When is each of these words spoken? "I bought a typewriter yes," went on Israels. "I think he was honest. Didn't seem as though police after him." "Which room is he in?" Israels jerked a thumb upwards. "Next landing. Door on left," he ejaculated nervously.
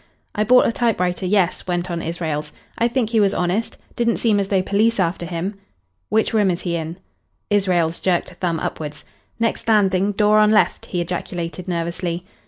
"I 0.33 0.43
bought 0.43 0.65
a 0.67 0.71
typewriter 0.71 1.27
yes," 1.27 1.67
went 1.67 1.91
on 1.91 2.01
Israels. 2.01 2.51
"I 2.75 2.87
think 2.87 3.11
he 3.11 3.19
was 3.19 3.35
honest. 3.35 3.77
Didn't 3.95 4.17
seem 4.17 4.39
as 4.39 4.47
though 4.47 4.63
police 4.63 4.99
after 4.99 5.27
him." 5.27 5.59
"Which 6.09 6.33
room 6.33 6.49
is 6.49 6.61
he 6.61 6.75
in?" 6.75 6.97
Israels 7.51 7.99
jerked 7.99 8.31
a 8.31 8.33
thumb 8.33 8.59
upwards. 8.59 9.05
"Next 9.39 9.67
landing. 9.67 10.13
Door 10.13 10.39
on 10.39 10.49
left," 10.49 10.87
he 10.87 11.01
ejaculated 11.01 11.67
nervously. 11.67 12.25